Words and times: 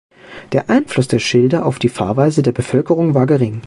Der 0.53 0.71
Einfluss 0.71 1.07
der 1.09 1.19
Schilder 1.19 1.63
auf 1.63 1.77
die 1.77 1.87
Fahrweise 1.87 2.41
der 2.41 2.53
Bevölkerung 2.53 3.13
war 3.13 3.27
gering. 3.27 3.59